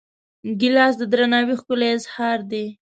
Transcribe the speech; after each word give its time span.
ګیلاس 0.59 0.93
د 0.97 1.03
درناوي 1.11 1.55
ښکلی 1.59 1.87
اظهار 1.97 2.39
دی. 2.51 2.65